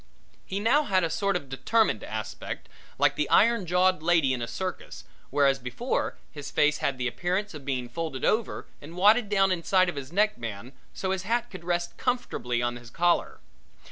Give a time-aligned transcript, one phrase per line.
[0.47, 2.67] He now had a sort of determined aspect
[2.97, 7.53] like the iron jawed lady in a circus, whereas before his face had the appearance
[7.53, 11.51] of being folded over and wadded down inside of his neck band, so his hat
[11.51, 13.41] could rest comfortably on his collar.